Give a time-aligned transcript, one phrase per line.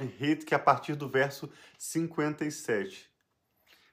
[0.00, 3.10] 99 Het, que é a partir do verso 57.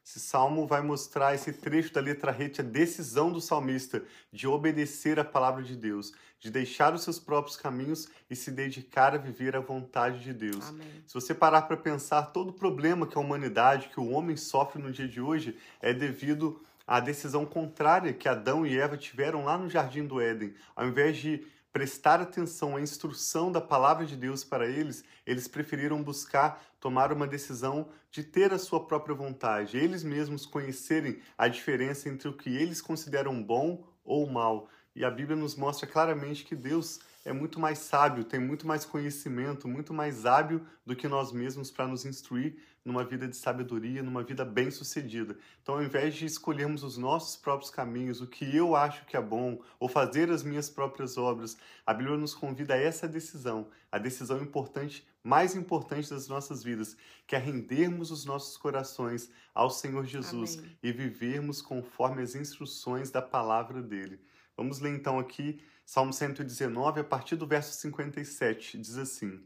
[0.06, 5.20] Esse salmo vai mostrar esse trecho da letra Het, a decisão do salmista de obedecer
[5.20, 9.54] a palavra de Deus, de deixar os seus próprios caminhos e se dedicar a viver
[9.56, 10.70] a vontade de Deus.
[10.70, 11.04] Amém.
[11.06, 14.82] Se você parar para pensar, todo o problema que a humanidade, que o homem sofre
[14.82, 19.58] no dia de hoje, é devido à decisão contrária que Adão e Eva tiveram lá
[19.58, 20.56] no jardim do Éden.
[20.74, 21.46] Ao invés de
[21.78, 27.28] prestar atenção à instrução da palavra de Deus para eles, eles preferiram buscar tomar uma
[27.28, 32.50] decisão de ter a sua própria vontade, eles mesmos conhecerem a diferença entre o que
[32.50, 34.68] eles consideram bom ou mal.
[34.96, 38.86] E a Bíblia nos mostra claramente que Deus é muito mais sábio, tem muito mais
[38.86, 42.56] conhecimento, muito mais hábil do que nós mesmos para nos instruir
[42.86, 45.38] numa vida de sabedoria, numa vida bem-sucedida.
[45.62, 49.22] Então, ao invés de escolhermos os nossos próprios caminhos, o que eu acho que é
[49.22, 53.68] bom, ou fazer as minhas próprias obras, a Bíblia nos convida a essa decisão,
[53.98, 59.70] a decisão importante, mais importante das nossas vidas, que é rendermos os nossos corações ao
[59.70, 60.78] Senhor Jesus Amém.
[60.82, 64.20] e vivermos conforme as instruções da palavra dele.
[64.56, 65.60] Vamos ler então aqui
[65.90, 69.42] Salmo 119, a partir do verso 57, diz assim: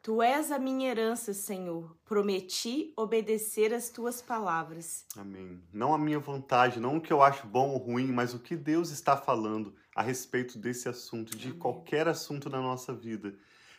[0.00, 1.96] Tu és a minha herança, Senhor.
[2.04, 5.04] Prometi obedecer às tuas palavras.
[5.16, 5.60] Amém.
[5.72, 8.54] Não a minha vontade, não o que eu acho bom ou ruim, mas o que
[8.54, 11.58] Deus está falando a respeito desse assunto, de Amém.
[11.58, 13.34] qualquer assunto na nossa vida.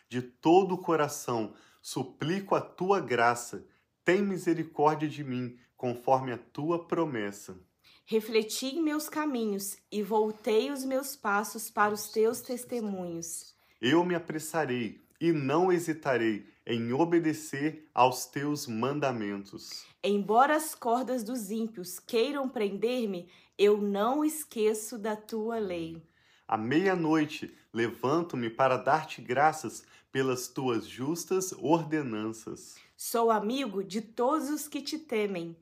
[0.08, 3.66] De todo o coração, suplico a tua graça.
[4.04, 7.58] Tem misericórdia de mim, conforme a tua promessa.
[8.06, 13.54] Refleti em meus caminhos e voltei os meus passos para os teus testemunhos.
[13.80, 19.84] Eu me apressarei e não hesitarei em obedecer aos teus mandamentos.
[20.02, 26.02] Embora as cordas dos ímpios queiram prender-me, eu não esqueço da tua lei.
[26.46, 32.76] À meia-noite, levanto-me para dar-te graças pelas tuas justas ordenanças.
[32.96, 35.56] Sou amigo de todos os que te temem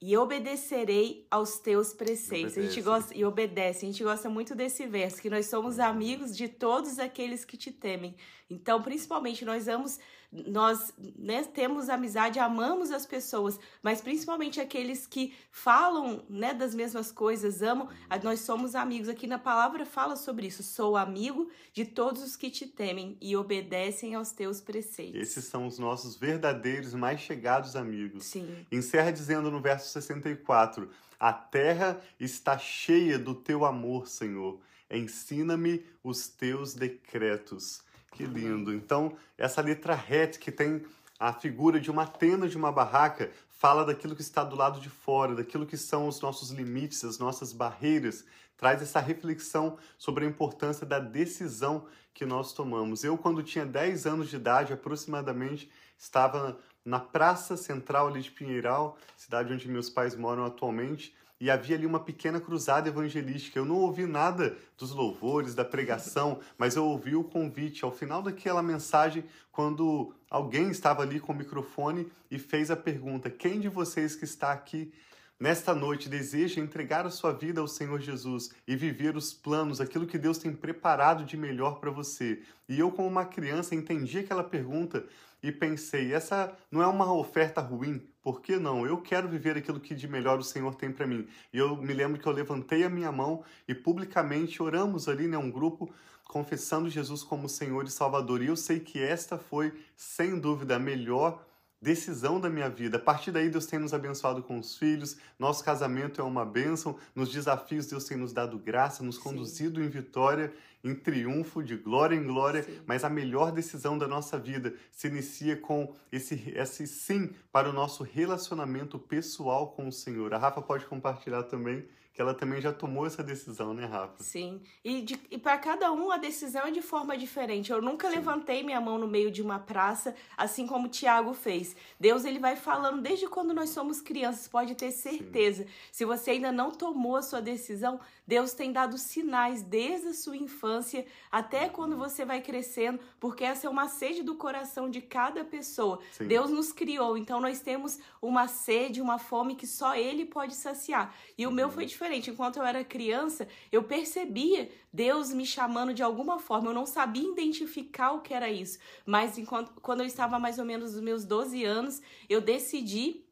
[0.00, 2.56] e obedecerei aos teus preceitos.
[2.56, 2.82] A gente Obedece.
[2.82, 3.84] gosta e obedece.
[3.84, 7.72] A gente gosta muito desse verso que nós somos amigos de todos aqueles que te
[7.72, 8.14] temem.
[8.50, 9.98] Então, principalmente nós vamos
[10.30, 17.10] nós né, temos amizade, amamos as pessoas, mas principalmente aqueles que falam né, das mesmas
[17.10, 19.08] coisas, amam, a- nós somos amigos.
[19.08, 20.62] Aqui na palavra fala sobre isso.
[20.62, 25.20] Sou amigo de todos os que te temem e obedecem aos teus preceitos.
[25.20, 28.24] Esses são os nossos verdadeiros, mais chegados amigos.
[28.26, 28.66] Sim.
[28.70, 34.60] Encerra dizendo no verso 64: A terra está cheia do teu amor, Senhor.
[34.90, 37.82] Ensina-me os teus decretos.
[38.12, 38.72] Que lindo.
[38.72, 40.84] Então, essa letra het que tem
[41.18, 44.88] a figura de uma tenda, de uma barraca, fala daquilo que está do lado de
[44.88, 48.24] fora, daquilo que são os nossos limites, as nossas barreiras,
[48.56, 53.04] traz essa reflexão sobre a importância da decisão que nós tomamos.
[53.04, 58.96] Eu, quando tinha 10 anos de idade, aproximadamente, estava na Praça Central ali de Pinheiral,
[59.16, 63.58] cidade onde meus pais moram atualmente, e havia ali uma pequena cruzada evangelística.
[63.58, 68.22] Eu não ouvi nada dos louvores, da pregação, mas eu ouvi o convite ao final
[68.22, 73.68] daquela mensagem, quando alguém estava ali com o microfone e fez a pergunta: Quem de
[73.68, 74.92] vocês que está aqui
[75.38, 80.06] nesta noite deseja entregar a sua vida ao Senhor Jesus e viver os planos, aquilo
[80.06, 82.42] que Deus tem preparado de melhor para você?
[82.68, 85.04] E eu, como uma criança, entendi aquela pergunta
[85.42, 88.86] e pensei: essa não é uma oferta ruim, por que não?
[88.86, 91.26] Eu quero viver aquilo que de melhor o Senhor tem para mim.
[91.52, 95.38] E eu me lembro que eu levantei a minha mão e publicamente oramos ali, né,
[95.38, 95.92] um grupo
[96.24, 98.42] confessando Jesus como Senhor e Salvador.
[98.42, 101.42] E eu sei que esta foi, sem dúvida, a melhor
[101.80, 102.96] decisão da minha vida.
[102.96, 106.96] A partir daí, Deus tem nos abençoado com os filhos, nosso casamento é uma bênção,
[107.14, 109.22] nos desafios, Deus tem nos dado graça, nos Sim.
[109.22, 110.52] conduzido em vitória,
[110.82, 112.62] em triunfo, de glória em glória.
[112.62, 112.80] Sim.
[112.86, 117.72] Mas a melhor decisão da nossa vida se inicia com esse, esse sim para o
[117.72, 120.34] nosso relacionamento pessoal com o Senhor.
[120.34, 121.84] A Rafa pode compartilhar também
[122.18, 124.24] que ela também já tomou essa decisão, né, Rafa?
[124.24, 124.60] Sim.
[124.84, 127.70] E, de- e para cada um a decisão é de forma diferente.
[127.70, 131.76] Eu nunca levantei minha mão no meio de uma praça, assim como o Tiago fez.
[132.00, 135.64] Deus ele vai falando desde quando nós somos crianças, pode ter certeza.
[135.92, 140.36] Se você ainda não tomou a sua decisão, Deus tem dado sinais desde a sua
[140.36, 145.46] infância até quando você vai crescendo, porque essa é uma sede do coração de cada
[145.46, 145.98] pessoa.
[146.12, 146.26] Sim.
[146.26, 151.14] Deus nos criou, então nós temos uma sede, uma fome que só Ele pode saciar.
[151.38, 152.30] E o meu foi diferente.
[152.30, 156.68] Enquanto eu era criança, eu percebia Deus me chamando de alguma forma.
[156.68, 158.78] Eu não sabia identificar o que era isso.
[159.06, 163.24] Mas enquanto, quando eu estava mais ou menos nos meus 12 anos, eu decidi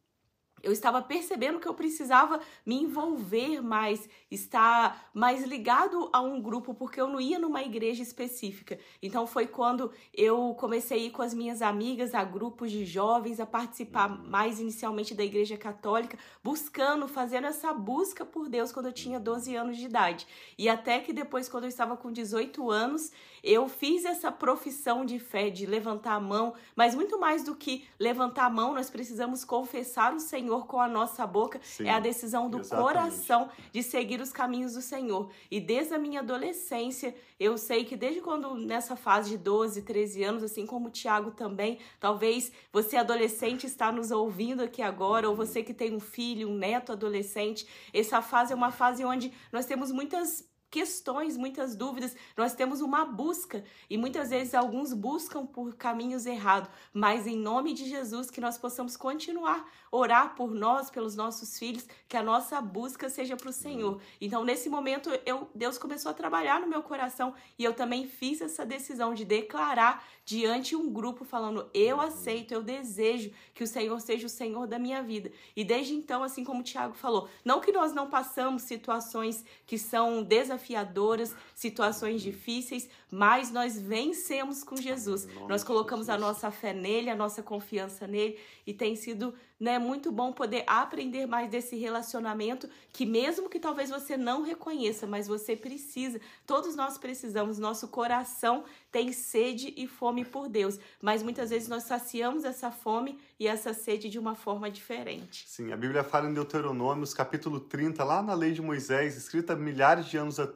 [0.62, 6.74] eu estava percebendo que eu precisava me envolver mais, estar mais ligado a um grupo,
[6.74, 8.78] porque eu não ia numa igreja específica.
[9.02, 13.38] Então foi quando eu comecei a ir com as minhas amigas a grupos de jovens,
[13.38, 18.92] a participar mais inicialmente da igreja católica, buscando, fazendo essa busca por Deus quando eu
[18.92, 20.26] tinha 12 anos de idade.
[20.58, 23.12] E até que depois, quando eu estava com 18 anos,
[23.46, 27.86] eu fiz essa profissão de fé, de levantar a mão, mas muito mais do que
[27.96, 31.60] levantar a mão, nós precisamos confessar o Senhor com a nossa boca.
[31.62, 32.84] Sim, é a decisão do exatamente.
[32.84, 35.30] coração de seguir os caminhos do Senhor.
[35.48, 40.24] E desde a minha adolescência, eu sei que desde quando nessa fase de 12, 13
[40.24, 45.36] anos, assim como o Tiago também, talvez você adolescente está nos ouvindo aqui agora, ou
[45.36, 47.64] você que tem um filho, um neto adolescente,
[47.94, 50.44] essa fase é uma fase onde nós temos muitas
[50.76, 56.68] questões, muitas dúvidas, nós temos uma busca e muitas vezes alguns buscam por caminhos errados,
[56.92, 61.86] mas em nome de Jesus que nós possamos continuar orar por nós, pelos nossos filhos,
[62.06, 64.02] que a nossa busca seja para o Senhor.
[64.20, 68.42] Então nesse momento eu Deus começou a trabalhar no meu coração e eu também fiz
[68.42, 73.98] essa decisão de declarar diante um grupo falando eu aceito, eu desejo que o Senhor
[74.00, 75.32] seja o Senhor da minha vida.
[75.54, 79.78] E desde então, assim como o Tiago falou, não que nós não passamos situações que
[79.78, 85.26] são desafiadoras desafiadoras, situações difíceis, mas nós vencemos com Jesus.
[85.48, 90.12] Nós colocamos a nossa fé nele, a nossa confiança nele e tem sido né, muito
[90.12, 95.56] bom poder aprender mais desse relacionamento que mesmo que talvez você não reconheça, mas você
[95.56, 101.68] precisa, todos nós precisamos, nosso coração tem sede e fome por Deus, mas muitas vezes
[101.68, 105.44] nós saciamos essa fome e essa sede de uma forma diferente.
[105.46, 110.06] Sim, a Bíblia fala em Deuteronômios, capítulo 30, lá na lei de Moisés, escrita milhares
[110.06, 110.55] de anos atrás,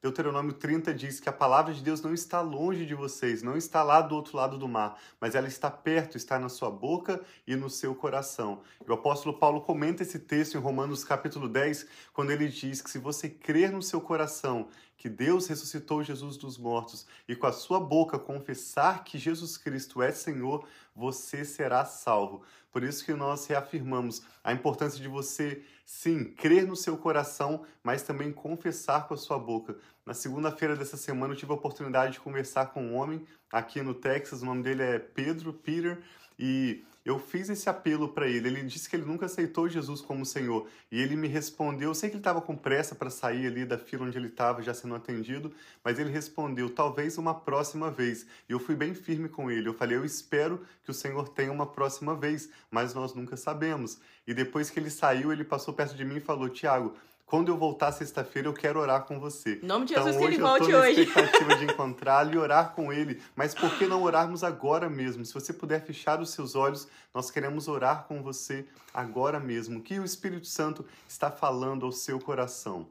[0.00, 3.82] Deuteronômio 30 diz que a palavra de Deus não está longe de vocês, não está
[3.82, 7.56] lá do outro lado do mar, mas ela está perto, está na sua boca e
[7.56, 8.62] no seu coração.
[8.86, 12.88] E o apóstolo Paulo comenta esse texto em Romanos capítulo 10, quando ele diz que
[12.88, 17.52] se você crer no seu coração que Deus ressuscitou Jesus dos mortos e com a
[17.52, 20.64] sua boca confessar que Jesus Cristo é Senhor,
[20.94, 22.42] você será salvo.
[22.70, 28.02] Por isso que nós reafirmamos a importância de você, sim, crer no seu coração, mas
[28.02, 29.78] também confessar com a sua boca.
[30.08, 33.92] Na segunda-feira dessa semana eu tive a oportunidade de conversar com um homem aqui no
[33.92, 35.98] Texas, o nome dele é Pedro, Peter,
[36.38, 38.48] e eu fiz esse apelo para ele.
[38.48, 40.66] Ele disse que ele nunca aceitou Jesus como Senhor.
[40.90, 41.90] E ele me respondeu.
[41.90, 44.62] Eu sei que ele estava com pressa para sair ali da fila onde ele estava,
[44.62, 45.52] já sendo atendido,
[45.84, 48.24] mas ele respondeu: talvez uma próxima vez.
[48.48, 49.68] E eu fui bem firme com ele.
[49.68, 53.98] Eu falei: eu espero que o Senhor tenha uma próxima vez, mas nós nunca sabemos.
[54.26, 56.94] E depois que ele saiu, ele passou perto de mim e falou: Tiago,
[57.28, 59.60] quando eu voltar sexta-feira, eu quero orar com você.
[59.62, 61.02] Em nome de Jesus, então, que ele volte eu hoje.
[61.02, 63.20] expectativa de encontrá-lo e orar com ele.
[63.36, 65.22] Mas por que não orarmos agora mesmo?
[65.26, 69.80] Se você puder fechar os seus olhos, nós queremos orar com você agora mesmo.
[69.80, 72.88] O que o Espírito Santo está falando ao seu coração?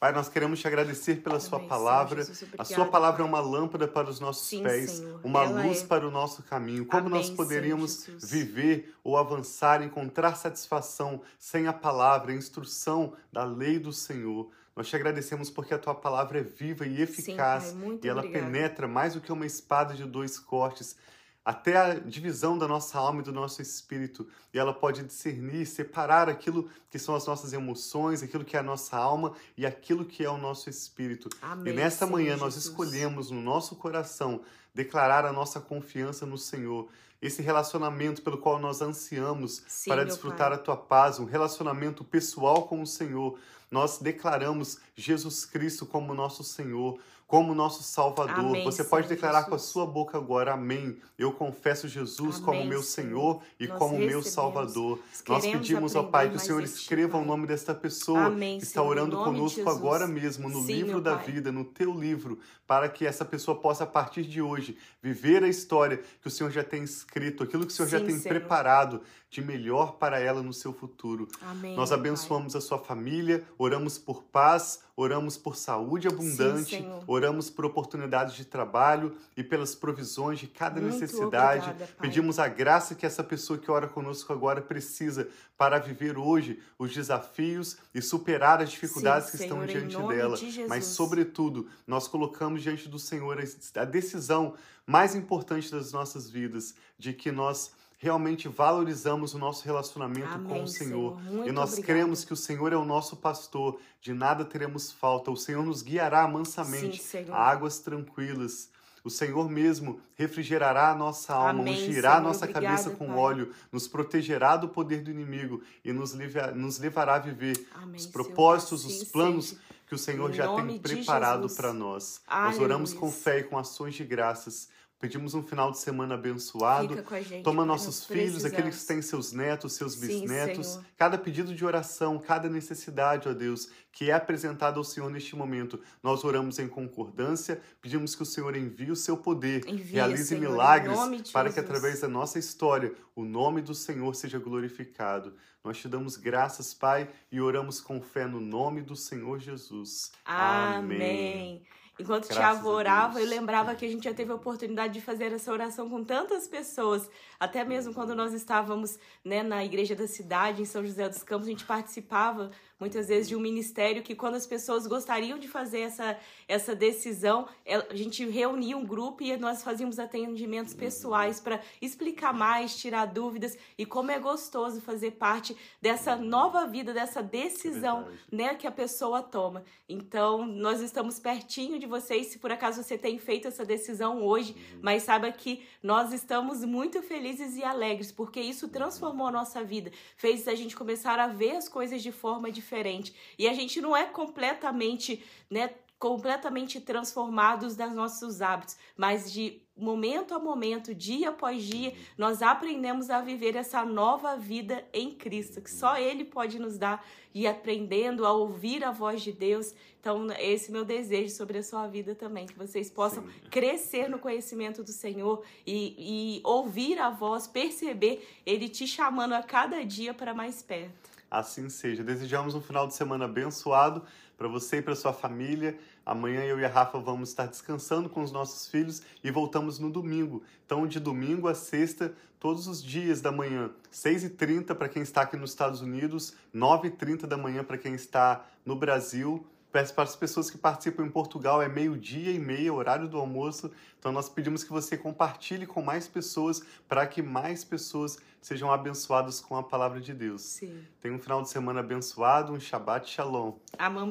[0.00, 2.24] Pai, nós queremos te agradecer pela Amém, Sua palavra.
[2.24, 3.26] Jesus, a Sua palavra Pai.
[3.26, 5.20] é uma lâmpada para os nossos Sim, pés, Senhor.
[5.22, 5.86] uma Ela luz é.
[5.86, 6.86] para o nosso caminho.
[6.86, 13.12] Como Amém, nós poderíamos Senhor, viver ou avançar, encontrar satisfação sem a palavra, a instrução
[13.30, 14.50] da lei do Senhor?
[14.74, 18.88] Nós te agradecemos porque a tua palavra é viva e eficaz Sim, e ela penetra
[18.88, 20.96] mais do que uma espada de dois cortes
[21.44, 26.28] até a divisão da nossa alma e do nosso espírito, e ela pode discernir, separar
[26.28, 30.24] aquilo que são as nossas emoções, aquilo que é a nossa alma e aquilo que
[30.24, 31.28] é o nosso espírito.
[31.40, 32.40] Amém, e nesta Senhor manhã Jesus.
[32.40, 34.42] nós escolhemos no nosso coração
[34.74, 36.88] declarar a nossa confiança no Senhor,
[37.20, 40.58] esse relacionamento pelo qual nós ansiamos Sim, para desfrutar pai.
[40.58, 43.38] a tua paz, um relacionamento pessoal com o Senhor.
[43.70, 46.98] Nós declaramos Jesus Cristo como nosso Senhor,
[47.30, 48.44] como nosso Salvador.
[48.44, 49.70] Amém, Você pode declarar com a Jesus.
[49.70, 50.98] sua boca agora, Amém.
[51.16, 53.40] Eu confesso Jesus Amém, como meu Senhor.
[53.60, 54.20] E Nós como meu.
[54.20, 54.98] Salvador.
[55.28, 58.80] Nós pedimos, ó Pai, que o Senhor escreva o nome desta pessoa Amém, que está
[58.80, 59.76] Senhor, orando conosco Jesus.
[59.76, 61.26] agora mesmo, no Sim, livro da Pai.
[61.26, 65.48] vida, no teu livro, para que essa pessoa possa, a partir de hoje, viver a
[65.48, 68.40] história que o Senhor já tem escrito, aquilo que o Senhor já Sim, tem Senhor.
[68.40, 71.28] preparado de melhor para ela no seu futuro.
[71.40, 72.08] Amém, Nós meu Pai.
[72.08, 77.02] abençoamos a sua família, oramos por paz, oramos por saúde abundante, Senhor.
[77.06, 81.70] oramos por oportunidades de trabalho e pelas provisões de cada Muito necessidade.
[81.70, 81.92] obrigada.
[82.00, 85.26] Pedimos a graça que essa pessoa que ora conosco agora precisa
[85.56, 90.06] para viver hoje os desafios e superar as dificuldades Sim, que estão Senhor, em diante
[90.08, 90.36] dela.
[90.36, 90.66] de.
[90.66, 93.38] Mas, sobretudo, nós colocamos diante do Senhor
[93.76, 94.54] a decisão
[94.86, 100.62] mais importante das nossas vidas, de que nós realmente valorizamos o nosso relacionamento com Amém,
[100.62, 101.20] o Senhor.
[101.22, 101.46] Senhor.
[101.46, 101.82] E nós obrigada.
[101.92, 105.30] cremos que o Senhor é o nosso pastor, de nada teremos falta.
[105.30, 107.34] O Senhor nos guiará mansamente Sim, Senhor.
[107.34, 108.70] a águas tranquilas.
[109.04, 112.26] O Senhor mesmo refrigerará a nossa alma, Amém, ungirá a Senhor.
[112.26, 113.16] nossa Obrigada, cabeça com Pai.
[113.16, 117.96] óleo, nos protegerá do poder do inimigo e nos, livra- nos levará a viver Amém,
[117.96, 119.60] os Senhor, propósitos, assim os planos seja.
[119.86, 122.20] que o Senhor Em já tem preparado para nós.
[122.28, 124.68] Nós oramos com fé e com ações de graças.
[125.00, 126.90] Pedimos um final de semana abençoado.
[126.90, 127.42] Fica com a gente.
[127.42, 130.84] Toma nossos filhos, aqueles que têm seus netos, seus Sim, bisnetos, Senhor.
[130.94, 135.80] cada pedido de oração, cada necessidade, ó Deus, que é apresentado ao Senhor neste momento.
[136.02, 140.50] Nós oramos em concordância, pedimos que o Senhor envie o seu poder, Envia, realize Senhor,
[140.50, 141.70] milagres, para que Jesus.
[141.70, 145.34] através da nossa história o nome do Senhor seja glorificado.
[145.64, 150.12] Nós te damos graças, Pai, e oramos com fé no nome do Senhor Jesus.
[150.26, 151.62] Amém.
[152.00, 154.94] Enquanto o Graças Tiago a orava, eu lembrava que a gente já teve a oportunidade
[154.94, 157.10] de fazer essa oração com tantas pessoas.
[157.38, 161.46] Até mesmo quando nós estávamos né, na igreja da cidade, em São José dos Campos,
[161.46, 165.80] a gente participava muitas vezes de um ministério que quando as pessoas gostariam de fazer
[165.80, 166.18] essa,
[166.48, 172.32] essa decisão, é, a gente reunia um grupo e nós fazíamos atendimentos pessoais para explicar
[172.32, 173.58] mais, tirar dúvidas.
[173.76, 178.22] E como é gostoso fazer parte dessa nova vida, dessa decisão Verdade.
[178.32, 179.62] né, que a pessoa toma.
[179.88, 184.56] Então, nós estamos pertinho de vocês, se por acaso você tem feito essa decisão hoje,
[184.80, 189.90] mas saiba que nós estamos muito felizes e alegres, porque isso transformou a nossa vida,
[190.16, 193.12] fez a gente começar a ver as coisas de forma diferente.
[193.36, 200.34] E a gente não é completamente, né, completamente transformados dos nossos hábitos, mas de momento
[200.34, 205.70] a momento, dia após dia, nós aprendemos a viver essa nova vida em Cristo, que
[205.70, 209.74] só Ele pode nos dar e aprendendo a ouvir a voz de Deus.
[209.98, 213.32] Então, esse é meu desejo sobre a sua vida também, que vocês possam Sim.
[213.50, 219.42] crescer no conhecimento do Senhor e, e ouvir a voz, perceber Ele te chamando a
[219.42, 221.19] cada dia para mais perto.
[221.30, 222.02] Assim seja.
[222.02, 224.02] Desejamos um final de semana abençoado
[224.36, 225.78] para você e para sua família.
[226.04, 229.90] Amanhã eu e a Rafa vamos estar descansando com os nossos filhos e voltamos no
[229.90, 230.42] domingo.
[230.66, 235.36] Então, de domingo a sexta, todos os dias da manhã, 6h30 para quem está aqui
[235.36, 239.46] nos Estados Unidos, 9h30 da manhã para quem está no Brasil.
[239.72, 243.70] Peço para as pessoas que participam em Portugal, é meio-dia e meia, horário do almoço.
[243.98, 249.40] Então, nós pedimos que você compartilhe com mais pessoas para que mais pessoas sejam abençoadas
[249.40, 250.42] com a palavra de Deus.
[250.42, 250.84] Sim.
[251.00, 253.52] Tenha um final de semana abençoado, um Shabbat Shalom.
[253.78, 254.08] Amamos